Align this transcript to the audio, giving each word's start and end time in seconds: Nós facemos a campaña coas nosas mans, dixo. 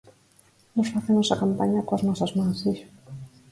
Nós 0.75 0.91
facemos 0.93 1.27
a 1.29 1.39
campaña 1.43 1.85
coas 1.87 2.05
nosas 2.07 2.31
mans, 2.37 2.57
dixo. 2.65 2.87